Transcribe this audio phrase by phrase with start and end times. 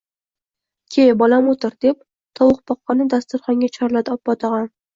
[0.95, 2.01] –Ke, bolam, o‘tir,– deb,
[2.41, 4.69] tovuqboqarni dasturxonga chorladi opog‘otam